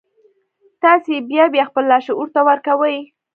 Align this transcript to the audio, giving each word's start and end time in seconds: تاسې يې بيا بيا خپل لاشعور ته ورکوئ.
تاسې 0.81 1.09
يې 1.17 1.21
بيا 1.31 1.45
بيا 1.53 1.63
خپل 1.69 1.83
لاشعور 1.91 2.27
ته 2.35 2.41
ورکوئ. 2.49 2.97